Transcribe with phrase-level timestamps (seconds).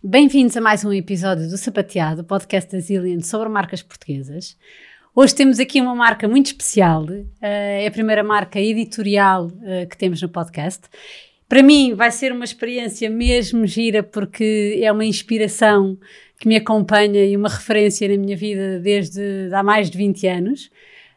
[0.00, 4.56] Bem-vindos a mais um episódio do Sapateado, podcast da Zillion sobre marcas portuguesas.
[5.12, 9.98] Hoje temos aqui uma marca muito especial, uh, é a primeira marca editorial uh, que
[9.98, 10.82] temos no podcast.
[11.48, 15.98] Para mim vai ser uma experiência mesmo gira porque é uma inspiração
[16.38, 20.70] que me acompanha e uma referência na minha vida desde há mais de 20 anos.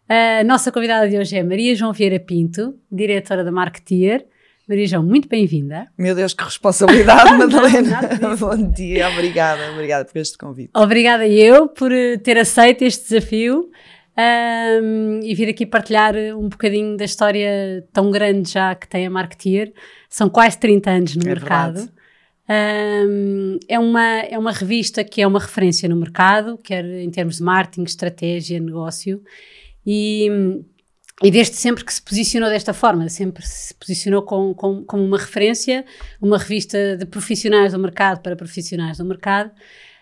[0.09, 4.25] A nossa convidada de hoje é Maria João Vieira Pinto, diretora da Marketeer.
[4.71, 5.89] Maria João, muito bem-vinda.
[5.97, 7.99] Meu Deus, que responsabilidade, Madalena.
[8.39, 10.71] Bom dia, obrigada, obrigada por este convite.
[10.73, 13.69] Obrigada eu por eh, ter aceito este desafio
[14.17, 19.09] um, e vir aqui partilhar um bocadinho da história tão grande já que tem a
[19.09, 19.73] Marketeer.
[20.09, 21.89] São quase 30 anos no é mercado.
[22.49, 27.39] Um, é, uma, é uma revista que é uma referência no mercado, quer em termos
[27.39, 29.21] de marketing, estratégia, negócio,
[29.85, 30.29] e,
[31.23, 35.17] e desde sempre que se posicionou desta forma, sempre se posicionou com, com, como uma
[35.17, 35.85] referência,
[36.21, 39.51] uma revista de profissionais do mercado para profissionais do mercado.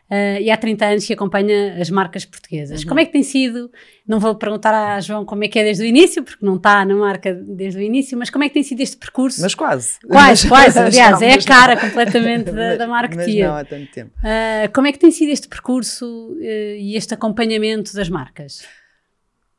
[0.09, 2.81] Uh, e há 30 anos que acompanha as marcas portuguesas.
[2.81, 2.88] Uhum.
[2.88, 3.69] Como é que tem sido?
[4.07, 6.83] Não vou perguntar a João como é que é desde o início, porque não está
[6.83, 9.39] na marca desde o início, mas como é que tem sido este percurso?
[9.39, 9.99] Mas quase.
[10.07, 10.79] Quase, quase.
[10.81, 11.81] Aliás, não, é a cara não.
[11.81, 14.11] completamente da, da marca Mas não há tanto tempo.
[14.17, 18.63] Uh, como é que tem sido este percurso uh, e este acompanhamento das marcas?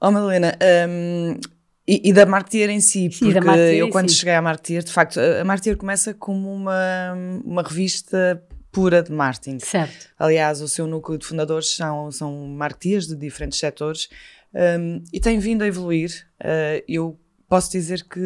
[0.01, 0.57] Oh, Madalena,
[0.89, 1.39] um,
[1.87, 3.37] e, e, da Marketeer em si, porque
[3.77, 4.17] eu quando si.
[4.17, 7.13] cheguei à Marketeer, de facto, a Marketeer começa como uma,
[7.45, 8.43] uma revista
[8.73, 9.59] pura de marketing.
[9.59, 10.09] Certo.
[10.19, 14.09] Aliás, o seu núcleo de fundadores são, são marketeers de diferentes setores
[14.55, 16.27] um, e tem vindo a evoluir.
[16.41, 18.21] Uh, eu posso dizer que,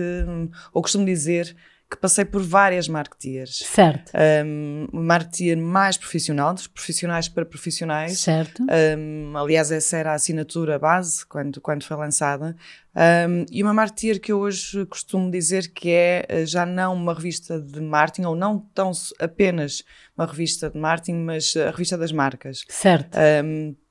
[0.72, 1.56] ou costumo dizer,
[1.94, 3.64] que passei por várias marketeers.
[3.66, 4.12] Certo.
[4.44, 8.18] Um, marketeer mais profissional, dos profissionais para profissionais.
[8.18, 8.64] Certo.
[8.98, 12.56] Um, aliás, essa era a assinatura base quando, quando foi lançada.
[12.96, 17.14] Um, e uma marketeer que eu hoje costumo dizer que é eh, já não uma
[17.14, 19.82] revista de marketing, ou não tão apenas
[20.16, 22.64] uma revista de marketing, mas a revista das marcas.
[22.68, 23.18] Certo.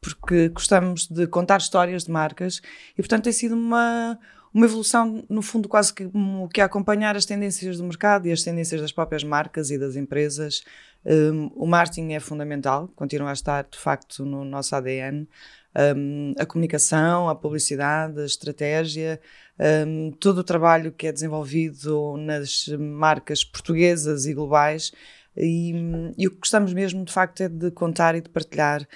[0.02, 2.62] porque gostamos de contar histórias de marcas
[2.94, 4.18] e, portanto, tem sido uma
[4.54, 6.08] uma evolução, no fundo, quase que,
[6.54, 9.96] que a acompanhar as tendências do mercado e as tendências das próprias marcas e das
[9.96, 10.64] empresas.
[11.06, 15.28] Um, o marketing é fundamental, continua a estar, de facto, no nosso ADN.
[15.96, 19.20] Um, a comunicação, a publicidade, a estratégia,
[19.88, 24.92] um, todo o trabalho que é desenvolvido nas marcas portuguesas e globais.
[25.36, 25.74] E,
[26.16, 28.88] e o que gostamos mesmo, de facto, é de contar e de partilhar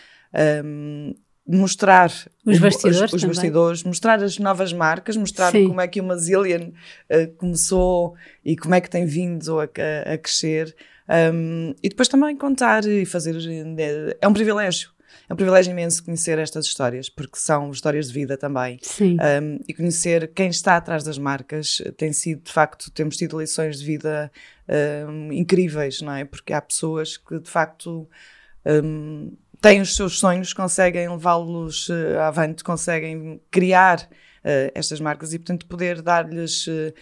[0.63, 1.16] um,
[1.47, 2.12] mostrar
[2.46, 5.68] os bastidores, os, os bastidores mostrar as novas marcas, mostrar Sim.
[5.68, 10.13] como é que uma Zillion uh, começou e como é que tem vindo a, a,
[10.13, 10.75] a crescer.
[11.09, 13.36] Um, e depois também contar e fazer.
[13.38, 14.91] Eh, é um privilégio.
[15.30, 18.80] É um privilégio imenso conhecer estas histórias, porque são histórias de vida também.
[18.81, 19.18] Sim.
[19.41, 23.80] Um, e conhecer quem está atrás das marcas tem sido, de facto, temos tido lições
[23.80, 24.31] de vida
[25.09, 26.24] um, incríveis, não é?
[26.24, 28.07] Porque há pessoas que, de facto,
[28.66, 35.40] um, têm os seus sonhos, conseguem levá-los uh, avante, conseguem criar uh, estas marcas e,
[35.40, 36.94] portanto, poder dar-lhes uh,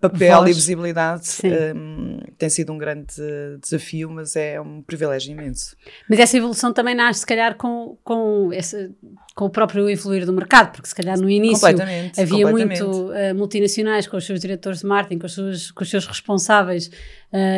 [0.00, 0.50] papel Voz.
[0.50, 1.28] e visibilidade
[1.76, 3.14] um, tem sido um grande
[3.60, 5.76] desafio, mas é um privilégio imenso.
[6.08, 8.50] Mas essa evolução também nasce, se calhar, com, com,
[9.36, 11.68] com o próprio evoluir do mercado, porque se calhar no início
[12.18, 16.06] havia muito multinacionais com os seus diretores de marketing, com os seus, com os seus
[16.06, 16.90] responsáveis,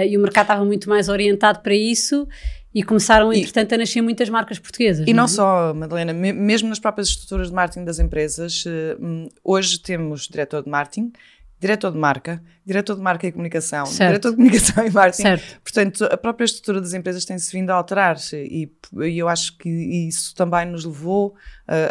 [0.06, 2.28] e o mercado estava muito mais orientado para isso
[2.74, 5.06] e começaram, entretanto, e, a nascer muitas marcas portuguesas.
[5.06, 5.28] E não, não é?
[5.28, 10.62] só, Madalena, mesmo nas próprias estruturas de marketing das empresas, eh, hum, hoje temos diretor
[10.62, 11.12] de marketing,
[11.60, 14.10] diretor de marca, diretor de marca e comunicação, certo.
[14.10, 15.22] diretor de comunicação e marketing.
[15.22, 15.60] Certo.
[15.62, 18.70] Portanto, a própria estrutura das empresas tem-se vindo a alterar e,
[19.02, 21.34] e, eu acho que isso também nos levou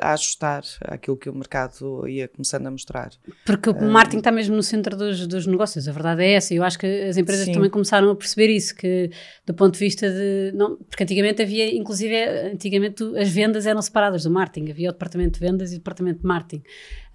[0.02, 3.12] a ajustar aquilo que o mercado ia começando a mostrar.
[3.46, 6.54] Porque o marketing está mesmo no centro dos, dos, negócios, a verdade é essa.
[6.54, 7.54] Eu acho que as empresas sim.
[7.54, 9.10] também começaram a perceber isso, que
[9.46, 10.52] do ponto de vista de.
[10.54, 12.14] Não, porque antigamente havia, inclusive,
[12.52, 16.20] antigamente as vendas eram separadas do marketing, havia o departamento de vendas e o departamento
[16.20, 16.64] de marketing.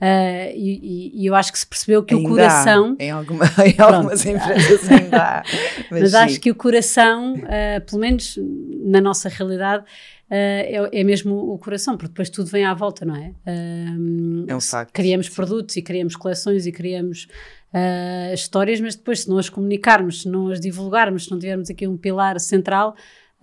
[0.00, 2.96] Uh, e, e, eu acho que se percebeu que ainda o coração.
[2.98, 5.42] Há, em, alguma, em algumas empresas ainda há.
[5.90, 8.38] Mas, mas acho que o coração, uh, pelo menos
[8.84, 9.84] na nossa realidade,
[10.36, 13.32] é, é, mesmo o coração, porque depois tudo vem à volta, não é?
[14.46, 14.92] é um facto.
[14.92, 17.28] Criamos produtos e criamos coleções e criamos
[18.32, 21.88] histórias, mas depois, se não as comunicarmos, se não as divulgarmos, se não tivermos aqui
[21.88, 22.94] um pilar central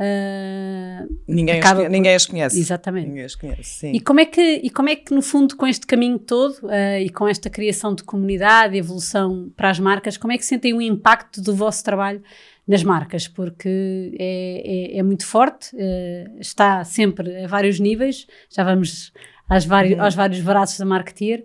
[0.02, 1.84] Uh, ninguém, acaba...
[1.84, 2.60] as, ninguém as conhece.
[2.60, 3.08] Exatamente.
[3.08, 3.92] Ninguém as conhece, sim.
[3.92, 6.98] E como, é que, e como é que, no fundo, com este caminho todo uh,
[7.00, 10.82] e com esta criação de comunidade, evolução para as marcas, como é que sentem o
[10.82, 12.24] impacto do vosso trabalho
[12.68, 13.28] nas marcas?
[13.28, 19.12] Porque é, é, é muito forte, uh, está sempre a vários níveis, já vamos
[19.50, 20.04] às vários, uhum.
[20.04, 21.44] aos vários braços da marketeer,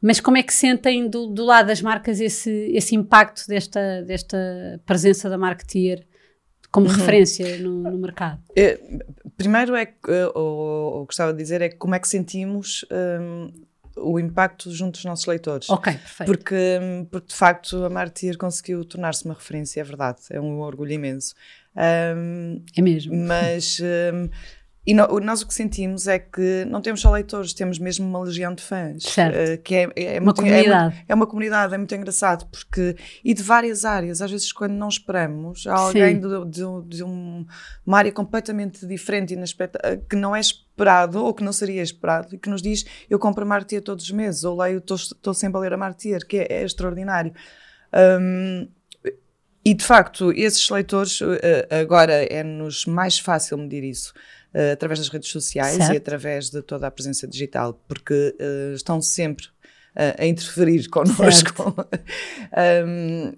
[0.00, 4.80] mas como é que sentem do, do lado das marcas esse, esse impacto desta, desta
[4.84, 6.04] presença da marketeer
[6.72, 6.94] como uhum.
[6.94, 8.42] referência no, no mercado?
[8.56, 8.80] É,
[9.36, 13.52] primeiro é que, o, gostava de dizer é como é que sentimos um,
[13.96, 15.68] o impacto junto dos nossos leitores.
[15.70, 16.26] Ok, perfeito.
[16.30, 16.78] Porque,
[17.10, 21.34] porque de facto a Martyr conseguiu tornar-se uma referência, é verdade, é um orgulho imenso.
[21.76, 23.14] Um, é mesmo.
[23.14, 24.28] Mas um,
[24.84, 28.20] e no, nós o que sentimos é que não temos só leitores, temos mesmo uma
[28.20, 29.04] legião de fãs.
[29.04, 29.36] Certo.
[29.36, 30.96] Uh, que é, é, é uma muito, comunidade.
[30.96, 32.96] É, é, uma comunidade, é muito engraçado, porque.
[33.24, 37.46] E de várias áreas, às vezes quando não esperamos, há alguém de, de, de um,
[37.86, 42.38] uma área completamente diferente, e que não é esperado ou que não seria esperado e
[42.38, 45.60] que nos diz: Eu compro a Martier todos os meses, ou leio, estou sempre a
[45.60, 47.32] ler a Martier, que é, é extraordinário.
[48.20, 48.68] Um,
[49.64, 51.36] e de facto, esses leitores, uh,
[51.80, 54.12] agora é-nos mais fácil medir isso
[54.54, 55.94] uh, através das redes sociais certo.
[55.94, 61.74] e através de toda a presença digital, porque uh, estão sempre uh, a interferir connosco.
[62.86, 63.32] um,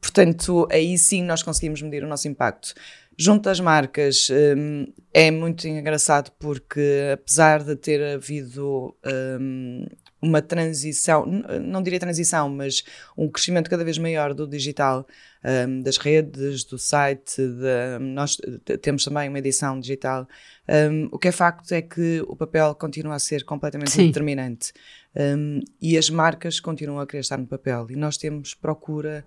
[0.00, 2.74] portanto, aí sim nós conseguimos medir o nosso impacto.
[3.20, 8.96] Junto às marcas, um, é muito engraçado porque, apesar de ter havido
[9.40, 9.86] um,
[10.22, 12.84] uma transição, não diria transição, mas
[13.16, 15.04] um crescimento cada vez maior do digital,
[15.44, 18.36] um, das redes, do site, de, nós
[18.82, 20.28] temos também uma edição digital.
[20.68, 24.08] Um, o que é facto é que o papel continua a ser completamente Sim.
[24.08, 24.72] determinante
[25.16, 29.24] um, e as marcas continuam a querer estar no papel e nós temos procura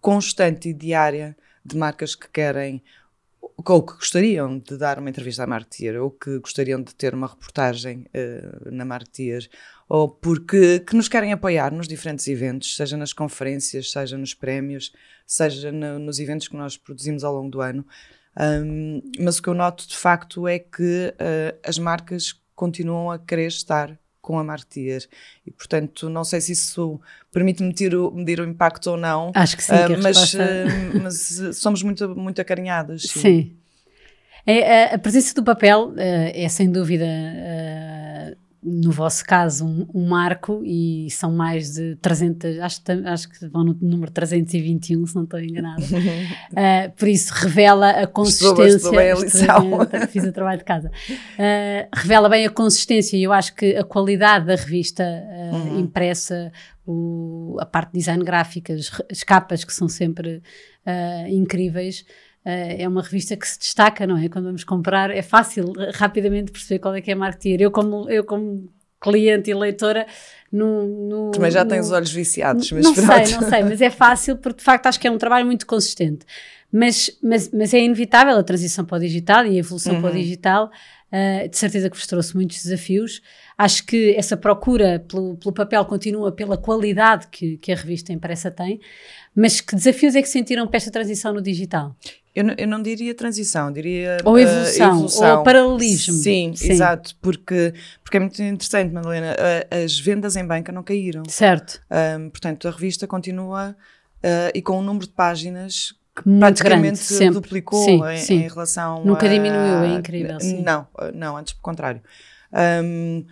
[0.00, 2.82] constante e diária de marcas que querem
[3.66, 7.26] ou que gostariam de dar uma entrevista à Martier, ou que gostariam de ter uma
[7.26, 9.48] reportagem uh, na Martier,
[9.88, 14.92] ou porque que nos querem apoiar nos diferentes eventos, seja nas conferências, seja nos prémios,
[15.26, 17.84] seja no, nos eventos que nós produzimos ao longo do ano.
[18.38, 23.18] Um, mas o que eu noto de facto é que uh, as marcas continuam a
[23.18, 25.06] querer estar com a Martier.
[25.46, 27.00] E, portanto, não sei se isso
[27.32, 29.32] permite medir o, medir o impacto ou não.
[29.34, 30.44] Acho que sim, uh, que mas, resposta...
[30.44, 33.02] uh, mas somos muito, muito acarinhadas.
[33.02, 33.20] Sim.
[33.20, 33.56] sim.
[34.46, 37.06] É, a, a, presença do papel é sem dúvida
[38.62, 43.64] no vosso caso, um, um, marco e são mais de 300, acho, acho que vão
[43.64, 45.82] no número 321, se não estou enganada.
[45.82, 48.76] uh, por isso, revela a consistência.
[48.76, 49.70] Estou, bem a lição.
[50.10, 50.90] Fiz o trabalho de casa.
[51.08, 55.80] Uh, revela bem a consistência e eu acho que a qualidade da revista uh, uhum.
[55.80, 56.52] impressa,
[56.86, 60.42] o, a parte de design gráfico, as, as capas que são sempre
[61.28, 62.04] incríveis.
[62.44, 64.28] Uh, é uma revista que se destaca, não é?
[64.28, 67.60] Quando vamos comprar, é fácil rapidamente perceber qual é que é a marketeer.
[67.60, 68.68] Eu, como, eu, como
[69.00, 70.06] cliente e leitora,
[70.52, 73.26] no, no, Também já no, tens os olhos viciados, mas Não pronto.
[73.26, 75.66] sei, não sei, mas é fácil porque de facto acho que é um trabalho muito
[75.66, 76.26] consistente.
[76.72, 80.00] Mas, mas, mas é inevitável a transição para o digital e a evolução uhum.
[80.00, 80.20] para o uhum.
[80.20, 80.70] digital.
[81.12, 83.20] Uh, de certeza que vos trouxe muitos desafios.
[83.58, 88.48] Acho que essa procura pelo, pelo papel continua pela qualidade que, que a revista impressa
[88.48, 88.80] tem,
[89.34, 91.96] mas que desafios é que sentiram para esta transição no digital?
[92.34, 95.38] Eu não, eu não diria transição, diria ou evolução, uh, evolução.
[95.38, 96.14] ou paralelismo.
[96.14, 97.74] Sim, Sim, exato, porque,
[98.04, 99.32] porque é muito interessante, Madalena.
[99.32, 101.24] Uh, as vendas em banca não caíram.
[101.28, 101.82] Certo.
[101.90, 103.76] Um, portanto, a revista continua
[104.18, 108.34] uh, e com um número de páginas praticamente grande, duplicou sim, em, sim.
[108.34, 110.40] em, relação Nunca a, diminuiu, é incrível.
[110.40, 110.62] Sim.
[110.62, 112.02] Não, não, antes pelo contrário.
[112.84, 113.24] Um,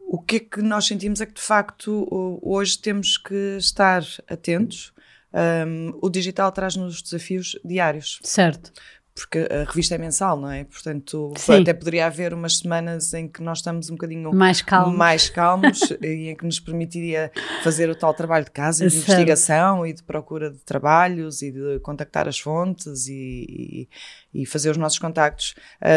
[0.00, 2.06] o que é que nós sentimos é que, de facto,
[2.42, 4.92] hoje temos que estar atentos
[5.32, 8.18] um, o digital traz-nos desafios diários.
[8.22, 8.72] Certo.
[9.14, 10.64] Porque a revista é mensal, não é?
[10.64, 11.60] Portanto, Sim.
[11.60, 15.80] até poderia haver umas semanas em que nós estamos um bocadinho mais calmos, mais calmos
[16.00, 17.30] e em que nos permitiria
[17.62, 19.08] fazer o tal trabalho de casa, de certo.
[19.10, 23.88] investigação e de procura de trabalhos e de contactar as fontes e,
[24.32, 25.54] e, e fazer os nossos contactos.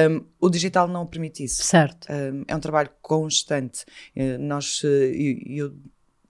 [0.09, 1.63] Um, o digital não permite isso.
[1.63, 2.07] Certo.
[2.11, 3.85] Um, é um trabalho constante.
[4.13, 5.75] Uh, nós, uh, eu, eu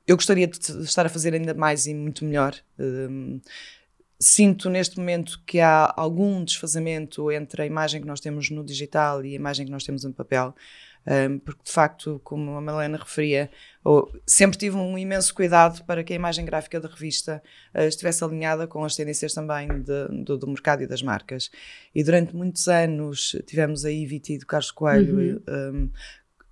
[0.08, 2.56] eu gostaria de estar a fazer ainda mais e muito melhor.
[2.77, 3.42] Um,
[4.19, 9.24] sinto neste momento que há algum desfazamento entre a imagem que nós temos no digital
[9.25, 10.55] e a imagem que nós temos no papel,
[11.07, 13.50] um, porque de facto, como a Malena referia,
[14.25, 17.43] sempre tive um imenso cuidado para que a imagem gráfica da revista
[17.75, 21.51] uh, estivesse alinhada com as tendências também de, do, do, mercado e das marcas.
[21.93, 25.43] E durante muitos anos tivemos a Iviti do Carlos Coelho.
[25.48, 25.74] Uhum.
[25.74, 25.89] Um,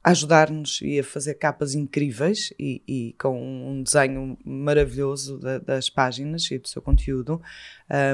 [0.03, 6.51] ajudar-nos e a fazer capas incríveis e, e com um desenho maravilhoso da, das páginas
[6.51, 7.41] e do seu conteúdo,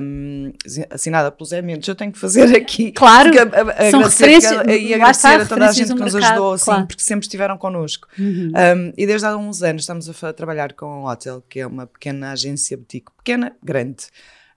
[0.04, 0.54] um,
[0.92, 1.88] assinada pelos Zé Mendes.
[1.88, 2.94] Eu tenho que fazer aqui.
[3.00, 4.52] Claro, a, a, são referências.
[4.68, 6.88] E agradecer a toda a gente que nos mercado, ajudou, assim, claro.
[6.88, 8.08] porque sempre estiveram connosco.
[8.20, 8.52] Uhum.
[8.52, 11.88] Um, e desde há uns anos estamos a, trabalhar com a Hotel, que é uma
[11.88, 14.06] pequena agência boutique, pequena, grande.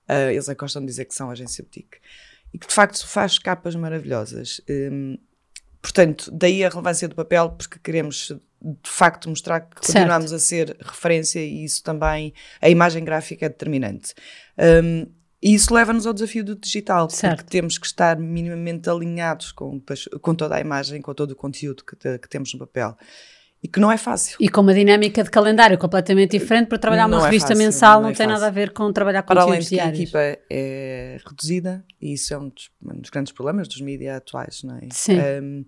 [0.09, 1.99] Uh, eles é gostam de dizer que são agência boutique.
[2.53, 4.61] E que de facto faz capas maravilhosas.
[4.69, 5.17] Um,
[5.83, 8.33] Portanto, daí a relevância do papel, porque queremos
[8.65, 10.37] de facto mostrar que continuamos certo.
[10.37, 14.15] a ser referência e isso também, a imagem gráfica é determinante.
[14.57, 15.07] Um,
[15.45, 17.39] E isso leva-nos ao desafio do digital, Certo.
[17.39, 19.83] porque temos que estar minimamente alinhados com,
[20.21, 22.97] com toda a imagem, com todo o conteúdo que, que temos no papel.
[23.63, 24.37] E que não é fácil.
[24.41, 27.65] E com uma dinâmica de calendário completamente diferente, para trabalhar Não uma é revista fácil,
[27.65, 28.49] mensal não não, é tem nada fácil.
[28.49, 30.19] a ver com trabalhar Para além de que a equipa
[30.51, 34.77] é reduzida, e isso é um dos, um dos grandes problemas dos mídias atuais, não
[34.79, 34.89] é?
[34.91, 35.17] Sim.
[35.21, 35.65] Um,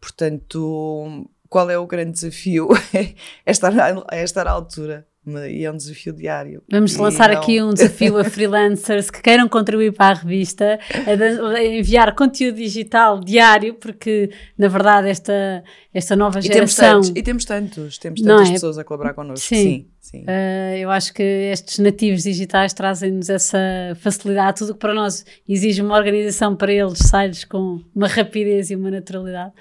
[0.00, 2.68] portanto, qual é o grande desafio?
[2.94, 6.62] é, estar, à- é estar à altura, e é um desafio diário.
[6.70, 10.78] Vamos E lançar não- aqui um desafio a freelancers que queiram contribuir para a revista,
[11.06, 17.00] a, enviar conteúdo digital diário, porque na verdade esta, esta nova E temos geração.
[17.00, 18.52] tantos, e temos tantos, temos tantas é?
[18.52, 19.46] pessoas a colaborar connosco.
[19.46, 19.86] Sim.
[20.00, 20.24] Sim, sim.
[20.24, 23.58] Uh, eu acho que estes nativos digitais trazem-nos essa
[23.96, 28.76] facilidade, tudo que para nós exige uma organização para eles sai-lhes com uma rapidez e
[28.76, 29.52] uma naturalidade.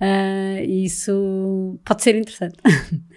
[0.00, 2.56] Uh, e isso pode ser interessante.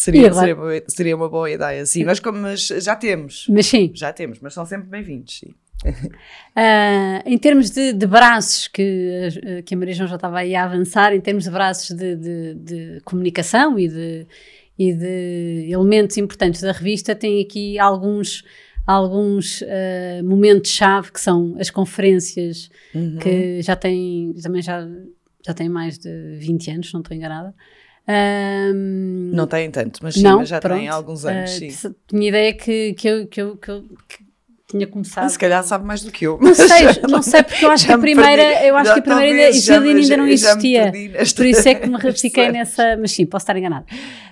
[0.00, 0.46] Seria, agora?
[0.46, 2.04] seria, uma- seria uma boa ideia, sim.
[2.04, 5.50] Mas, mas já temos, Mas sim, já temos, mas são sempre bem-vindos, sim.
[5.84, 9.28] uh, em termos de, de braços, que,
[9.60, 12.16] uh, que a Maria João já estava aí a avançar, em termos de braços de,
[12.16, 14.26] de- de comunicação e de,
[14.78, 18.42] e de elementos importantes da revista, tem aqui alguns,
[18.86, 23.18] alguns uh, momentos-chave que são as conferências Uhum.
[23.18, 24.88] que já tem, também já,
[25.46, 27.54] já tem mais de 20 anos, não estou enganada.
[28.10, 30.78] Ahm, Não têm tanto, mas sim, não, mas já pronto.
[30.78, 31.94] têm alguns anos, Ah, sim.
[32.08, 34.24] tinha ideia que, que, eu, que, eu, que eu que
[34.68, 35.28] tinha começado.
[35.28, 36.38] Se calhar sabe mais do que eu.
[36.40, 38.66] Não sei, não sei, porque eu acho que a me primeira, perdi.
[38.68, 40.90] eu acho Já que a primeira ainda, ainda não existia.
[40.92, 43.84] nesta- Por isso é que me ratifiquei nesta- nessa, mas sim, posso estar enganada.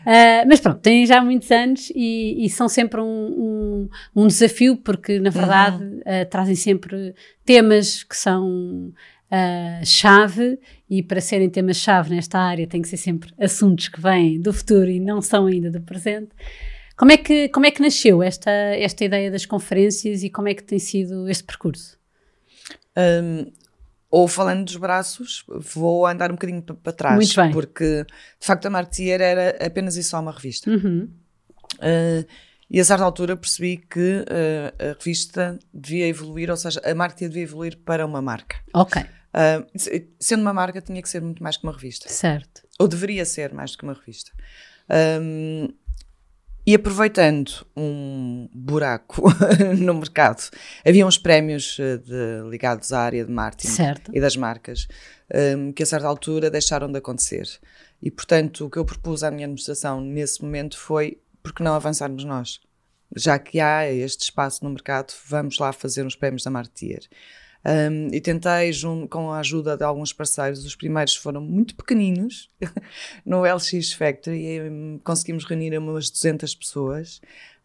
[0.07, 4.77] Ah, mas pronto, tem já muitos anos e, e são sempre um, um, um desafio,
[4.77, 6.01] porque na verdade Uhum.
[6.07, 8.93] ah, trazem sempre temas que são
[9.31, 10.59] ah, chave
[10.89, 14.89] e para serem temas-chave nesta área tem que ser sempre assuntos que vêm do futuro
[14.89, 16.31] e não são ainda do presente.
[16.97, 20.55] Como é que, como é que nasceu esta, esta ideia das conferências e como é
[20.55, 21.97] que tem sido este percurso?
[22.97, 23.53] Um,
[24.11, 27.17] ou falando dos braços, vou andar um bocadinho pa- para trás.
[27.17, 27.53] Muito bem.
[27.53, 28.05] Porque,
[28.41, 30.71] de facto, a Martier era apenas e só uma revista.
[30.71, 31.09] Uhum.
[31.75, 32.27] Uh,
[32.71, 37.31] e a certa altura percebi que uh, a revista devia evoluir, ou seja, a Martier
[37.31, 38.57] devia evoluir para uma marca.
[38.75, 39.03] Ok,
[39.35, 42.09] Uh, se- sendo uma marca, tinha que ser muito mais que uma revista.
[42.09, 42.63] certo.
[42.79, 44.31] ou deveria ser mais do que uma revista.
[45.21, 45.69] Um,
[46.67, 49.23] e aproveitando um buraco
[49.79, 50.51] no mercado,
[50.87, 54.11] havia uns prémios eh, de- ligados à área de marketing Certo.
[54.15, 54.87] e das marcas
[55.57, 57.49] um, que a certa altura deixaram de acontecer.
[58.03, 62.23] E portanto, o que eu propus à minha administração nesse momento foi porque não avançarmos
[62.25, 62.61] nós?
[63.17, 67.01] Já que há este espaço no mercado, vamos lá fazer uns prémios da Martier.
[67.91, 72.49] Um, e tentei, jun- com a ajuda de alguns parceiros, os primeiros foram muito pequeninos,
[73.27, 77.21] no LX Factory, e, hum, conseguimos reunir umas 200 pessoas,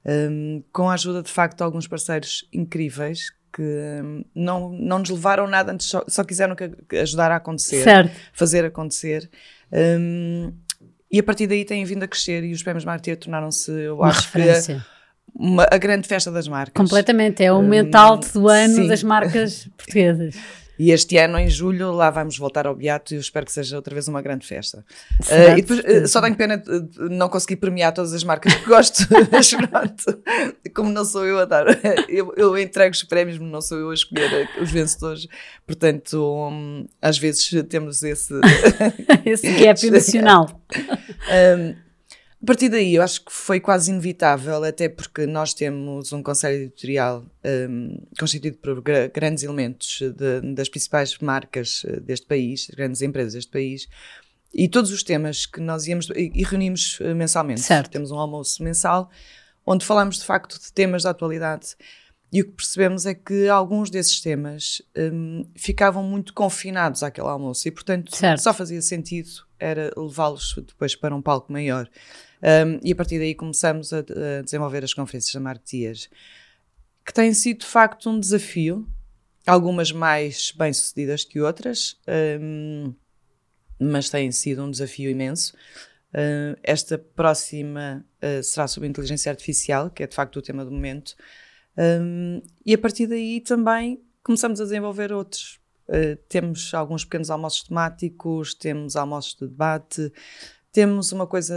[0.05, 5.09] um, com a ajuda de facto de alguns parceiros incríveis, que hum, não, não nos
[5.09, 8.11] levaram nada antes, só, só quiseram que, que ajudar a acontecer, Certo.
[8.33, 9.29] fazer acontecer.
[11.11, 14.07] E a partir daí têm vindo a crescer e os prémios Martier tornaram-se, eu Uma
[14.07, 14.85] acho que, referência.
[15.35, 16.73] Uma, a grande festa das marcas.
[16.75, 17.43] Completamente.
[17.43, 18.87] É o Hum, momento alto do ano sim.
[18.87, 20.35] das marcas portuguesas.
[20.77, 23.75] E este ano, em julho, lá vamos voltar ao Beato e eu espero que seja
[23.75, 24.83] outra vez uma grande festa.
[25.21, 28.65] De e depois, eh, só tenho pena de não conseguir premiar todas as marcas que
[28.65, 30.23] gosto, mas pronto,
[30.73, 31.65] como não sou eu a dar,
[32.09, 35.27] eu, eu entrego os prémios, mas não sou eu a escolher eh, os vencedores,
[35.65, 38.33] portanto, hum, às vezes temos esse.
[39.23, 40.59] Esse gap emocional.
[41.55, 41.75] Um,
[42.43, 46.63] a partir daí, eu acho que foi quase inevitável, até porque nós temos um conselho
[46.63, 47.25] editorial
[47.69, 53.33] um, constituído por gra- grandes elementos de- das principais marcas eh, deste país, grandes empresas
[53.33, 53.87] deste país,
[54.53, 57.61] e todos os temas que nós íamos e, reunimos eh, mensalmente.
[57.61, 57.89] Certo.
[57.89, 59.09] Temos um almoço mensal
[59.65, 61.67] onde falamos de facto de temas da atualidade.
[62.31, 67.67] E o que percebemos é que alguns desses temas hum, ficavam muito confinados àquele almoço
[67.67, 68.41] e, portanto, Certo.
[68.41, 69.29] só fazia sentido
[69.63, 71.89] era levá-los depois para um palco maior.
[72.41, 76.09] Um, e a partir daí começamos a, a desenvolver as conferências da Martias,
[77.05, 78.87] que têm sido de facto um desafio,
[79.47, 81.97] algumas mais bem-sucedidas que outras,
[82.41, 82.93] um,
[83.79, 85.53] mas têm sido um desafio imenso.
[86.13, 90.71] Uh, esta próxima uh, será sobre inteligência artificial, que é de facto o tema do
[90.71, 91.15] momento,
[91.77, 95.62] um, e a partir daí também começamos a desenvolver outros.
[95.87, 100.11] Uh, temos alguns pequenos almoços temáticos, temos almoços de debate,
[100.71, 101.55] temos uma coisa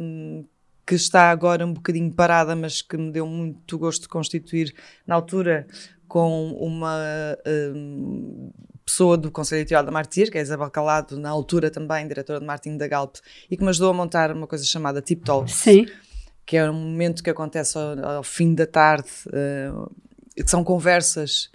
[0.00, 0.44] hum,
[0.86, 4.74] que está agora um bocadinho parada, mas que me deu muito gosto de constituir
[5.06, 5.66] na altura
[6.06, 6.98] com uma
[7.74, 8.50] hum,
[8.84, 12.46] pessoa do Conselho Editorial da Martir, que é Isabel Calado, na altura também diretora de
[12.46, 13.16] marketing da Galp,
[13.50, 15.86] e que me ajudou a montar uma coisa chamada Tip Talks, Sim.
[16.44, 19.90] que é um momento que acontece ao, ao fim da tarde, uh,
[20.36, 21.50] que são conversas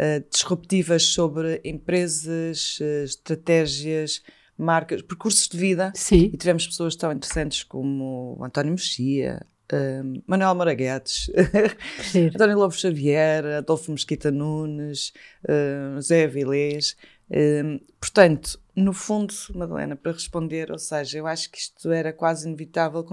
[0.00, 4.22] uh, disruptivas sobre empresas, uh, estratégias,
[4.56, 5.92] marcas, percursos de vida.
[5.94, 6.30] Sim.
[6.32, 11.30] E tivemos pessoas tão interessantes como António Mexia, uh, Manuel Moraguetes,
[12.34, 15.12] António Lobo Xavier, Adolfo Mesquita Nunes,
[15.44, 16.96] uh, José Avilés.
[17.30, 22.48] Uh, portanto, no fundo, Madalena, para responder, ou seja, eu acho que isto era quase
[22.48, 23.04] inevitável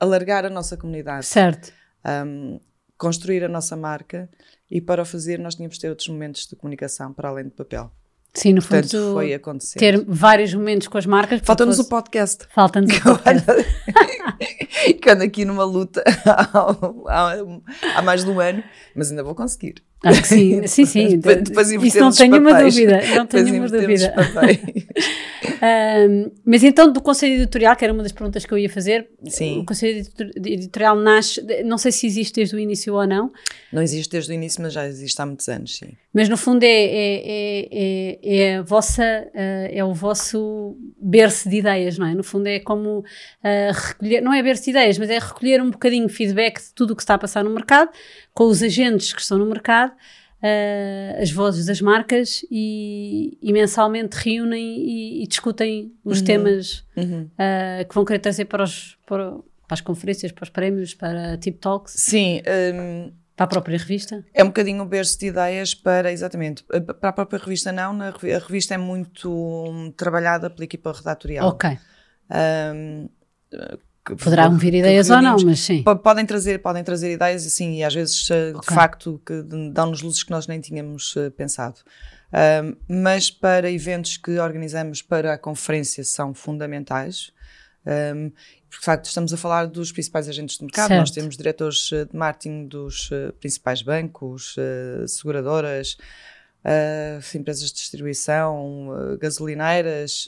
[0.00, 1.26] alargar a nossa comunidade.
[1.26, 1.72] Certo.
[2.04, 2.60] Um,
[2.96, 4.28] construir a nossa marca
[4.70, 7.50] e para o fazer nós tínhamos de ter outros momentos de comunicação para além do
[7.50, 7.90] papel.
[8.36, 9.78] Sim, no Portanto, fundo, foi acontecer.
[9.78, 11.40] ter vários momentos com as marcas.
[11.42, 11.86] Falta-nos fosse...
[11.86, 12.46] o podcast.
[12.54, 13.46] Falta-nos o podcast.
[15.00, 16.70] que ando aqui numa luta há,
[17.08, 18.62] há, há, mais de um ano,
[18.94, 19.82] mas ainda vou conseguir.
[20.04, 21.18] Acho que sim, sim, sim.
[21.18, 23.00] depois, Isso não tenho uma dúvida.
[23.14, 24.14] Não tenho uma dúvida.
[26.08, 29.08] um, mas então, do Conselho Editorial, que era uma das perguntas que eu ia fazer,
[29.26, 29.60] sim.
[29.60, 30.06] o Conselho
[30.44, 33.32] Editorial nasce, não sei se existe desde o início ou não.
[33.72, 35.88] Não existe desde o início, mas já existe há muitos anos, sim.
[36.12, 41.48] Mas no fundo é, é, é, é, é a vossa, uh, é o vosso berço
[41.48, 42.14] de ideias, não é?
[42.14, 43.04] No fundo é como uh,
[43.74, 46.92] recolher, não é berço de ideias, mas é recolher um bocadinho de feedback de tudo
[46.92, 47.90] o que está a passar no mercado,
[48.36, 54.14] com os agentes que estão no mercado, uh, as vozes das marcas e, e mensalmente
[54.14, 56.24] reúnem e, e discutem os uhum.
[56.24, 57.30] temas uhum.
[57.32, 59.40] Uh, que vão querer trazer para, os, para, para,
[59.70, 61.94] as conferências, para os prémios, para Tip Talks.
[61.96, 62.42] Sim.
[62.74, 64.22] Um, para a própria revista?
[64.34, 66.62] É um bocadinho um berço de ideias para, exatamente,
[67.00, 71.48] para a própria revista não, na, a revista é muito um, trabalhada pela equipa redatorial.
[71.48, 71.78] Ok.
[72.30, 73.08] Um,
[74.14, 75.82] Poderão vir ideias ou não, mas sim.
[75.82, 78.60] Podem trazer, podem trazer ideias, assim, e às vezes, eh, okay.
[78.68, 81.80] de facto, que dão-nos luzes que nós nem tínhamos uh, pensado.
[82.88, 87.32] Mas para eventos que organizamos para a conferência são fundamentais.
[87.86, 88.30] Um,
[88.68, 90.88] porque, de facto, estamos a falar dos principais agentes de mercado.
[90.88, 91.00] Certo.
[91.00, 93.10] Nós temos diretores de marketing dos
[93.40, 94.56] principais bancos,
[95.06, 95.96] seguradoras,
[97.34, 100.26] empresas de distribuição, gasolineiras.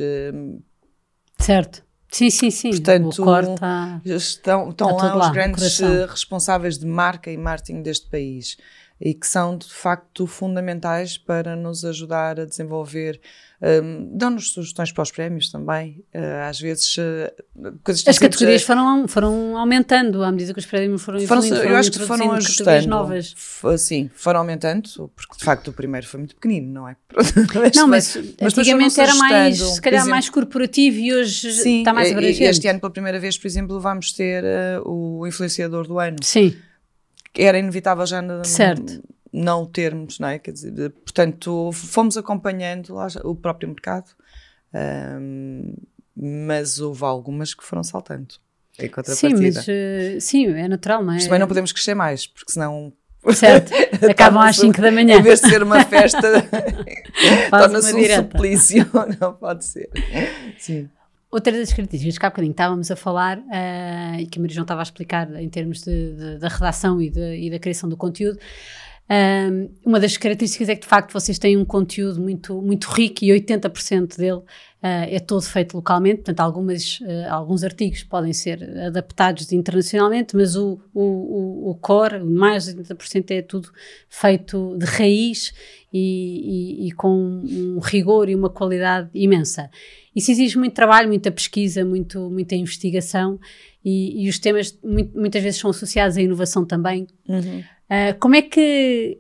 [1.39, 2.71] certo Sim, sim, sim.
[2.71, 8.57] Portanto, corta, estão, estão lá os lá, grandes responsáveis de marca e marketing deste país
[9.01, 13.21] e que são de facto fundamentais para nos ajudar a desenvolver.
[13.61, 16.05] Um, Dão-nos sugestões para os prémios também.
[16.15, 21.03] Uh, às vezes, uh, coisas As categorias foram, foram aumentando à medida que os prémios
[21.03, 21.21] foram.
[21.27, 22.87] Foram, eu acho que foram ajustando.
[22.87, 23.35] Novas.
[23.79, 26.97] Sim, foram aumentando, porque de facto o primeiro foi muito pequenino, não é?
[27.75, 31.93] não, mas, mas antigamente era mais, se calhar, exemplo, mais corporativo e hoje sim, está
[31.93, 32.45] mais abrangente.
[32.45, 36.19] Este ano, pela primeira vez, por exemplo, vamos ter uh, o influenciador do ano.
[36.23, 36.57] Sim
[37.39, 38.21] era inevitável já
[39.33, 40.39] não, não termos, não é?
[40.39, 44.11] Quer dizer, portanto, fomos acompanhando lá, o próprio mercado,
[45.21, 45.75] um,
[46.17, 48.35] mas houve algumas que foram saltando.
[48.81, 51.17] Em sim, mas uh, sim, é natural, não é?
[51.17, 52.93] Mas também não podemos crescer mais, porque senão.
[53.35, 53.73] Certo,
[54.09, 55.17] acabam às 5 da manhã.
[55.17, 56.21] Em vez de ser uma festa,
[57.51, 58.89] torna-se um suplício.
[59.21, 59.91] Não pode ser.
[60.57, 60.89] Sim.
[61.31, 64.63] Outra das características que há bocadinho estávamos a falar uh, e que a Maria João
[64.63, 67.99] estava a explicar em termos de, de, da redação e, de, e, da criação do
[67.99, 68.39] conteúdo,
[69.11, 73.25] uh, uma das características é que de facto vocês têm um conteúdo muito, muito rico
[73.25, 74.43] e 80% dele
[74.79, 80.55] Uh, é todo feito localmente, portanto, algumas, uh, alguns artigos podem ser adaptados internacionalmente, mas
[80.55, 83.73] o, o, o, o core, mais de 80% é tudo
[84.09, 85.53] feito de raiz
[85.93, 89.69] e, e, e, com um rigor e uma qualidade imensa.
[90.15, 93.41] Isso exige muito trabalho, muita pesquisa, muito, muita investigação
[93.85, 97.09] e, e os temas muito, muitas vezes são associados à inovação também.
[97.29, 97.65] Uhum.
[97.91, 99.19] Uh, como é que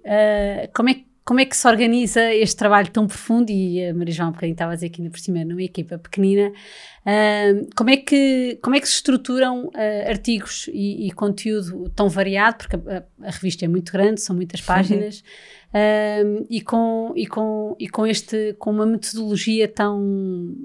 [0.74, 3.50] como é como é que se organiza este trabalho tão profundo?
[3.50, 5.98] E a Maria João, um bocadinho estava a dizer aqui ainda por cima, numa equipa
[5.98, 11.90] pequenina, uh, como, é que, como é que se estruturam uh, artigos e, e, conteúdo
[11.94, 12.56] tão variado?
[12.56, 17.76] Porque a, a, revista é muito grande, são muitas páginas, uh, e, com, e, com,
[17.78, 20.56] e com, este, com uma metodologia tão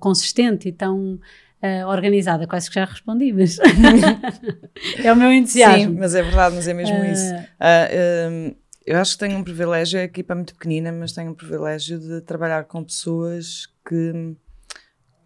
[0.00, 1.20] consistente e tão
[1.62, 3.58] Uh, organizada, quase que já respondi, mas
[5.02, 5.94] é o meu entusiasmo.
[5.94, 7.34] Sim, mas é verdade, mas é mesmo uh, isso.
[7.34, 11.34] Uh, eu acho que tenho um privilégio, a equipa é muito pequenina, mas tenho um
[11.34, 14.36] privilégio de trabalhar com pessoas que,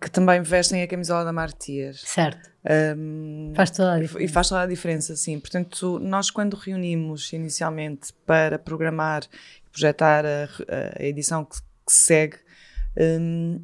[0.00, 1.94] que também vestem a camisola da Martier.
[1.94, 2.48] Certo.
[2.96, 4.24] Um, faz toda a diferença.
[4.24, 5.38] E faz toda a diferença, sim.
[5.38, 9.24] Portanto, nós quando reunimos inicialmente para programar
[9.66, 10.48] e projetar a,
[10.98, 12.36] a edição que, que segue,
[12.96, 13.62] um,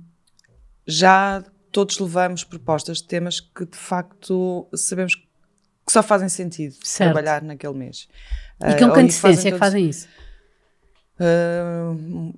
[0.87, 1.43] já
[1.77, 7.13] todos levamos propostas de temas que de facto sabemos que só fazem sentido certo.
[7.13, 8.09] trabalhar naquele mês.
[8.59, 10.09] E com uh, que antecedência é que fazem isso?
[11.21, 12.33] Uh,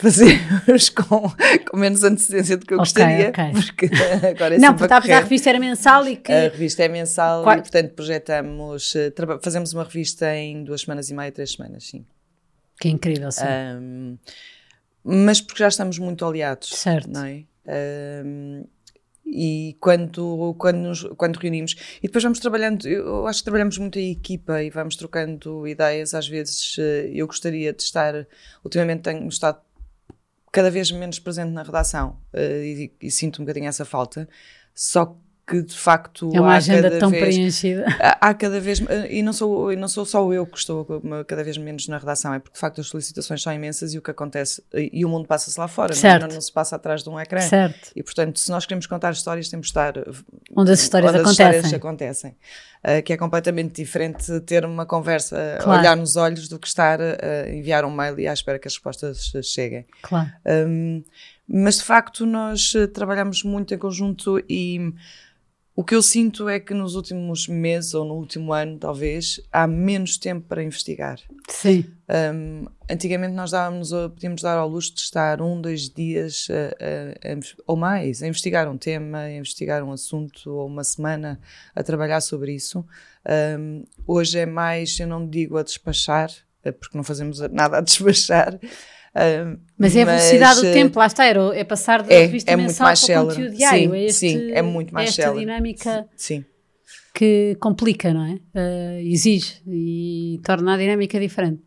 [0.00, 1.30] fazemos com,
[1.70, 3.52] com menos antecedência do que eu Ok, gostaria, ok.
[3.52, 3.90] porque
[4.34, 6.32] agora é não, porque a a revista era mensal e que.
[6.32, 11.08] A revista é mensal Qual- e, portanto, projetamos, eh, fazemos uma revista em duas semanas
[11.08, 12.04] e meia, três semanas, sim.
[12.80, 13.44] Que é incrível, sim.
[13.46, 14.16] Ahm,
[15.04, 17.08] mas porque já estamos muito aliados, Certo.
[17.08, 17.44] não é?
[17.66, 18.64] Ahm,
[19.24, 23.98] e quando, quando, nos- quando reunimos, e depois vamos trabalhando, eu acho que trabalhamos muito
[23.98, 26.12] em equipa e vamos trocando ideias.
[26.14, 28.26] Às vezes eh, eu gostaria de estar,
[28.64, 29.60] ultimamente tenho estado
[30.52, 34.28] cada vez menos presente na redação eh, e, e sinto um bocadinho essa falta.
[34.74, 37.84] Só que de facto é uma há agenda cada tão vez, preenchida.
[38.20, 40.86] Há cada vez, e não, sou, e não sou só eu que estou
[41.26, 44.02] cada vez menos na redação, é porque de facto as solicitações são imensas e o
[44.02, 46.00] que acontece, e o mundo passa-se lá fora, não, é?
[46.00, 46.22] Certo.
[46.28, 47.40] não, não se passa atrás de um ecrã.
[47.40, 47.90] Certo.
[47.94, 49.94] E portanto, se nós queremos contar histórias, temos de estar
[50.56, 51.56] Onde as histórias onde as acontecem.
[51.56, 52.36] histórias acontecem.
[52.84, 55.80] Uh, que é completamente diferente ter uma conversa, Claro.
[55.80, 58.74] olhar nos olhos, do que estar a enviar um mail e à espera que as
[58.74, 59.86] respostas cheguem.
[60.02, 60.30] Claro.
[60.46, 61.02] Um,
[61.46, 64.92] mas de facto nós trabalhamos muito em conjunto e
[65.74, 69.66] o que eu sinto é que nos últimos meses ou no último ano, talvez, há
[69.66, 71.18] menos tempo para investigar.
[71.48, 71.84] Sim.
[72.34, 76.52] Um, antigamente nós dávamos, uh, podíamos dar ao luxo de estar um, dois dias uh,
[76.52, 81.40] uh, a- ou mais a investigar um tema, a investigar um assunto ou uma semana
[81.74, 82.84] a trabalhar sobre isso.
[83.58, 86.30] Um, hoje é mais, eu não digo a despachar,
[86.62, 88.58] porque não fazemos nada a despachar.
[89.14, 92.20] Um, Mas é a velocidade do uh, tempo, lá está, era, é passar da é-
[92.26, 93.90] revista é mensal para o conteúdo diário.
[93.90, 95.40] Sim, é este, sim, é muito mais esta célere.
[95.40, 96.44] dinâmica Sim.
[97.14, 98.38] que complica, não é?
[98.54, 101.62] Eh, exige e torna a dinâmica diferente.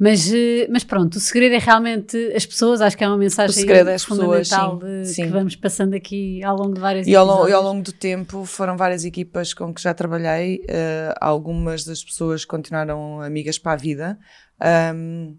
[0.00, 3.64] Mas, eh, mas pronto, o segredo é realmente as pessoas, acho que é uma mensagem
[3.68, 5.22] é fundamental pessoas, sim, de- sim.
[5.24, 7.92] que vamos passando aqui ao longo de várias E ao, longo, e ao longo do
[7.92, 10.64] tempo foram várias equipas com que já trabalhei.
[10.68, 14.18] eh, algumas das pessoas continuaram amigas para a vida.
[14.60, 15.34] Ahm,